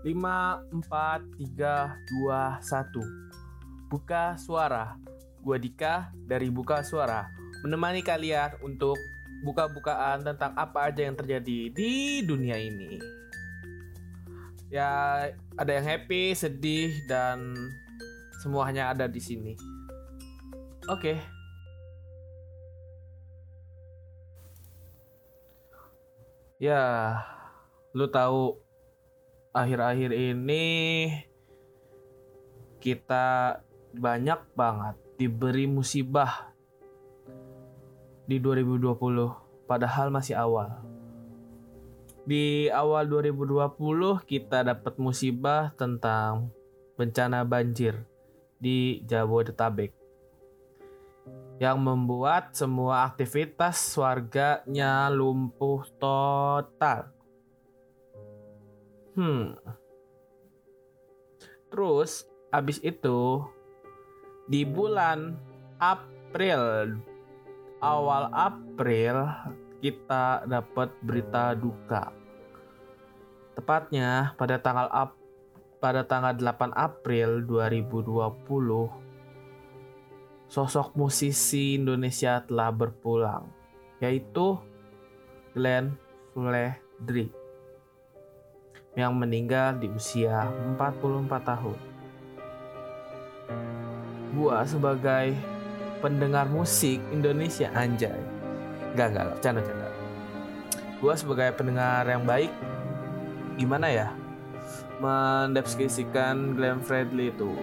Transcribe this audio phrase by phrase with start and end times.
[0.00, 0.80] 5, 4,
[1.36, 3.30] 3, 2, 1
[3.90, 4.94] Buka suara.
[5.42, 7.26] Gua Dika dari Buka Suara.
[7.66, 8.94] Menemani kalian untuk
[9.42, 13.02] buka-bukaan tentang apa aja yang terjadi di dunia ini.
[14.70, 15.26] Ya
[15.58, 17.58] ada yang happy, sedih, dan
[18.38, 19.58] semuanya ada di sini.
[20.86, 21.18] Oke.
[26.62, 27.16] Ya,
[27.96, 28.69] lu tahu
[29.50, 30.66] akhir-akhir ini
[32.78, 33.58] kita
[33.90, 36.54] banyak banget diberi musibah
[38.24, 40.80] di 2020 padahal masih awal.
[42.22, 46.54] Di awal 2020 kita dapat musibah tentang
[46.94, 48.06] bencana banjir
[48.60, 50.00] di Jabodetabek
[51.60, 57.19] yang membuat semua aktivitas warganya lumpuh total.
[59.18, 59.58] Hmm.
[61.70, 63.42] Terus abis itu
[64.50, 65.38] di bulan
[65.78, 66.98] April
[67.80, 69.26] awal April
[69.80, 72.12] kita dapat berita duka.
[73.56, 75.16] Tepatnya pada tanggal Ap
[75.80, 78.92] pada tanggal 8 April 2020
[80.50, 83.48] sosok musisi Indonesia telah berpulang
[84.02, 84.60] yaitu
[85.56, 85.96] Glenn
[86.36, 87.39] Fredly
[88.98, 91.78] yang meninggal di usia 44 tahun.
[94.34, 95.34] Gua sebagai
[96.02, 98.18] pendengar musik Indonesia anjay.
[98.98, 99.86] Gak, gak, canda-canda.
[100.98, 102.50] Gua sebagai pendengar yang baik,
[103.54, 104.08] gimana ya?
[104.98, 107.54] Mendeskripsikan Glenn Fredly itu.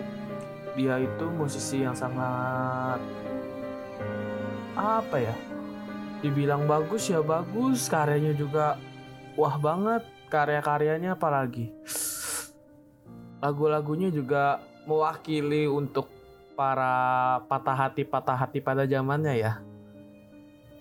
[0.80, 3.02] Dia itu musisi yang sangat
[4.78, 5.36] apa ya?
[6.24, 8.78] Dibilang bagus ya bagus, karyanya juga
[9.38, 11.72] wah banget karya-karyanya apalagi
[13.42, 16.10] lagu-lagunya juga mewakili untuk
[16.58, 19.54] para patah hati patah hati pada zamannya ya.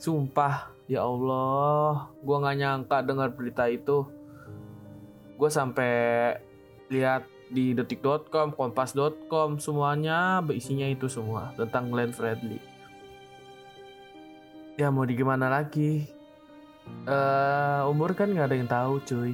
[0.00, 4.08] Sumpah ya Allah gue nggak nyangka dengar berita itu.
[5.36, 5.92] Gue sampai
[6.88, 12.58] lihat di detik.com kompas.com semuanya berisinya itu semua tentang Glenn Fredly.
[14.80, 16.08] Ya mau di gimana lagi
[17.06, 19.32] uh, umur kan nggak ada yang tahu cuy.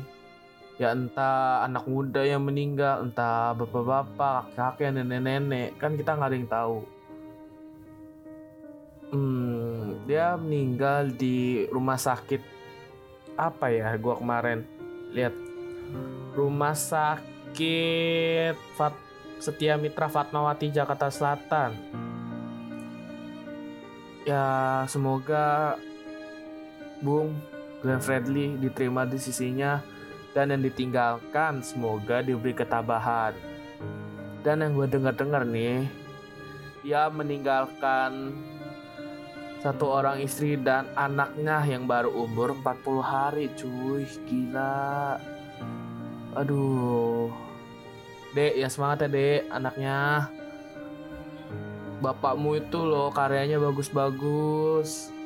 [0.80, 6.50] Ya entah anak muda yang meninggal entah bapak-bapak kakek nenek-nenek kan kita nggak ada yang
[6.50, 6.78] tahu.
[9.12, 12.40] Hmm, dia meninggal di rumah sakit
[13.36, 14.64] apa ya gua kemarin?
[15.12, 15.34] Lihat.
[16.32, 18.96] Rumah sakit Fat
[19.36, 21.76] Setia Mitra Fatmawati Jakarta Selatan.
[24.24, 24.46] Ya
[24.88, 25.76] semoga
[27.02, 27.34] Bung
[27.82, 29.82] Glenn Fredly diterima di sisinya
[30.32, 33.34] dan yang ditinggalkan semoga diberi ketabahan.
[34.46, 35.90] Dan yang gue dengar-dengar nih,
[36.86, 38.38] dia meninggalkan
[39.62, 44.06] satu orang istri dan anaknya yang baru umur 40 hari cuy.
[44.26, 45.18] Gila.
[46.38, 47.30] Aduh.
[48.32, 49.98] Dek ya semangat ya dek anaknya.
[52.02, 55.21] Bapakmu itu loh karyanya bagus-bagus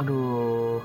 [0.00, 0.80] aduh.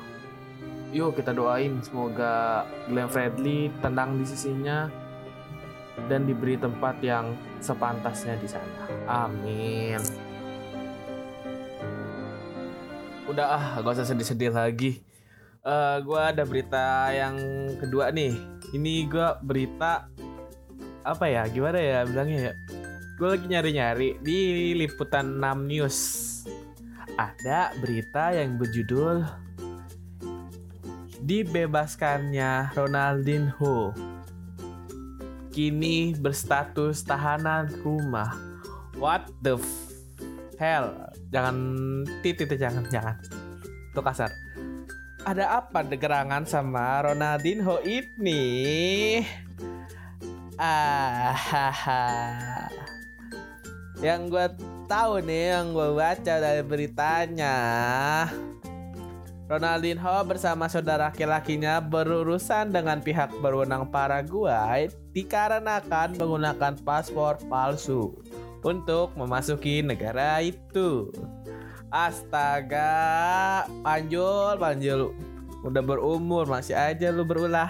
[0.92, 1.80] Yuk kita doain.
[1.84, 4.88] Semoga Glenn Fredly tenang di sisinya
[6.12, 8.84] dan diberi tempat yang sepantasnya di sana.
[9.08, 10.00] Amin.
[13.26, 15.02] Udah ah gak usah sedih-sedih lagi.
[15.66, 17.36] Uh, eh, gue ada berita yang
[17.82, 18.38] kedua nih.
[18.76, 20.08] Ini gue berita
[21.02, 21.44] apa ya?
[21.50, 22.54] Gimana ya bilangnya ya?
[23.16, 24.40] Gue lagi nyari-nyari di
[24.76, 25.98] liputan 6 news
[27.16, 29.24] ada berita yang berjudul
[31.26, 33.96] Dibebaskannya Ronaldinho
[35.56, 38.36] kini berstatus tahanan rumah.
[39.00, 39.56] What the
[40.60, 40.92] hell?
[41.32, 41.56] Jangan
[42.20, 43.16] titit jangan jangan.
[43.90, 44.30] Itu kasar.
[45.24, 49.24] Ada apa gerangan sama Ronaldinho ini?
[50.60, 51.34] Ah,
[54.04, 54.46] Yang gue
[54.86, 57.56] tahu nih yang gue baca dari beritanya
[59.46, 68.14] Ronaldinho bersama saudara laki-lakinya berurusan dengan pihak berwenang Paraguay dikarenakan menggunakan paspor palsu
[68.66, 71.14] untuk memasuki negara itu.
[71.94, 75.14] Astaga, panjul, panjul.
[75.62, 77.70] Udah berumur masih aja lu berulah.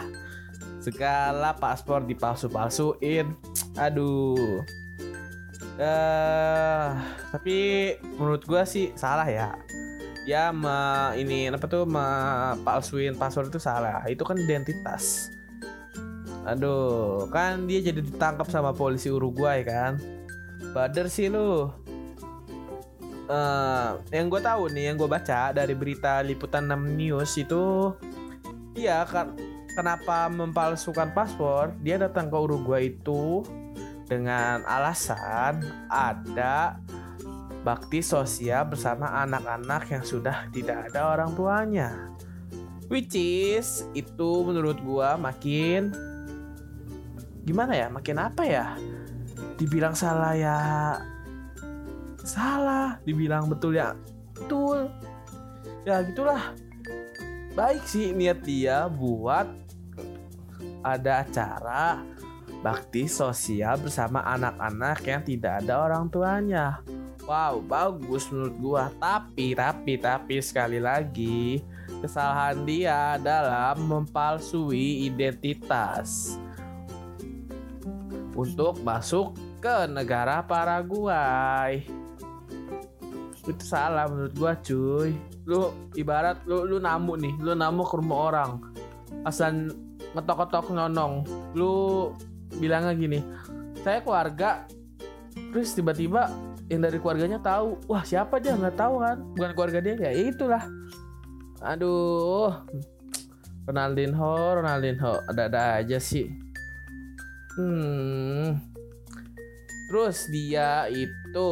[0.79, 3.35] Segala paspor dipalsu-palsuin.
[3.75, 4.63] Aduh
[5.79, 6.87] uh,
[7.31, 7.57] tapi
[8.15, 9.55] menurut gue sih salah ya.
[10.25, 11.85] Ya me, ini apa tuh
[12.65, 14.01] palsuin password itu salah.
[14.09, 15.29] Itu kan identitas.
[16.45, 19.97] Aduh kan dia jadi ditangkap sama polisi Uruguay kan?
[20.73, 21.69] Bader sih lu.
[23.25, 27.89] Uh, yang gue tahu nih yang gue baca dari berita liputan 6 news itu
[28.77, 29.33] iya kan
[29.73, 33.41] kenapa mempalsukan paspor dia datang ke Uruguay itu
[34.05, 36.77] dengan alasan ada
[37.65, 42.13] bakti sosial bersama anak-anak yang sudah tidak ada orang tuanya.
[42.85, 45.89] Which is itu menurut gua makin
[47.41, 47.87] gimana ya?
[47.89, 48.77] Makin apa ya?
[49.57, 50.59] Dibilang salah ya
[52.21, 53.97] salah, dibilang betul ya
[54.37, 54.85] betul.
[55.85, 56.53] Ya gitulah.
[57.57, 59.49] Baik sih niat dia buat
[60.85, 62.03] ada acara
[62.65, 66.81] bakti sosial bersama anak-anak yang tidak ada orang tuanya.
[67.25, 68.83] Wow, bagus menurut gua.
[69.01, 71.61] Tapi, tapi, tapi sekali lagi
[72.05, 76.37] kesalahan dia adalah mempalsui identitas
[78.37, 81.81] untuk masuk ke negara Paraguay.
[83.41, 85.17] Itu salah menurut gua, cuy.
[85.49, 88.51] Lu ibarat lu lu namu nih, lu namu ke rumah orang.
[89.25, 89.73] Asal
[90.13, 91.25] ngetok-ketok nyonong.
[91.57, 91.73] Lu
[92.57, 93.19] bilangnya gini,
[93.83, 94.67] "Saya keluarga."
[95.35, 96.31] Terus tiba-tiba
[96.71, 98.55] yang dari keluarganya tahu wah siapa dia?
[98.55, 99.17] Nggak tahu kan.
[99.35, 100.63] Bukan keluarga dia ya itulah.
[101.61, 102.51] Aduh
[103.65, 106.29] Ronaldinho Ronaldinho ada-ada aja sih.
[107.55, 108.59] Hmm.
[109.91, 111.51] Terus dia itu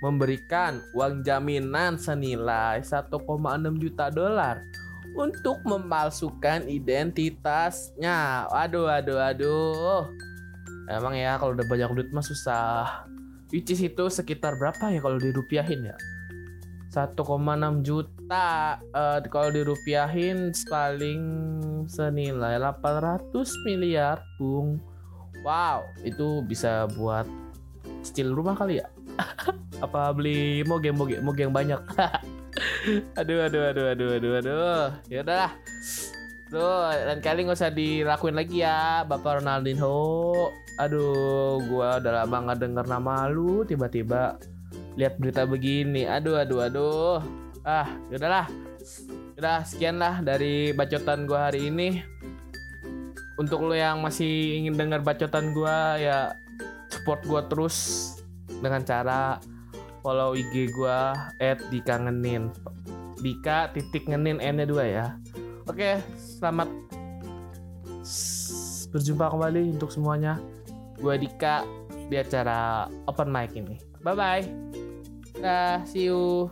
[0.00, 3.20] memberikan uang jaminan senilai 1,6
[3.76, 4.64] juta dolar
[5.14, 8.46] untuk memalsukan identitasnya.
[8.50, 10.06] Aduh, aduh, aduh.
[10.90, 13.06] Emang ya kalau udah banyak duit mah susah.
[13.50, 15.96] Which is itu sekitar berapa ya kalau dirupiahin ya?
[16.90, 18.78] 1,6 juta.
[18.90, 21.22] Uh, kalau dirupiahin paling
[21.86, 23.30] senilai 800
[23.66, 24.82] miliar bung.
[25.46, 27.26] Wow itu bisa buat
[28.02, 28.86] steel rumah kali ya?
[29.84, 31.80] Apa beli moge moge moge yang banyak
[33.20, 35.50] aduh aduh aduh aduh aduh aduh ya udah
[36.50, 40.50] Tuh, dan kali nggak usah dilakuin lagi ya, Bapak Ronaldinho.
[40.82, 44.34] Aduh, gua udah lama nggak denger nama lu, tiba-tiba
[44.98, 46.10] lihat berita begini.
[46.10, 47.22] Aduh, aduh, aduh.
[47.62, 48.50] Ah, udahlah.
[49.38, 52.02] Udah sekian lah dari bacotan gua hari ini.
[53.38, 56.34] Untuk lo yang masih ingin dengar bacotan gua ya
[56.90, 58.10] support gua terus
[58.58, 59.38] dengan cara
[60.00, 61.14] follow IG gua
[61.70, 62.52] @dikangenin.
[63.20, 65.06] Dika titik ngenin N-nya dua ya.
[65.68, 66.68] Oke, selamat
[68.90, 70.40] berjumpa kembali untuk semuanya.
[70.98, 71.62] Gue Dika
[72.10, 73.78] di acara open mic ini.
[74.02, 74.44] Bye bye.
[75.38, 76.50] Dah, see you.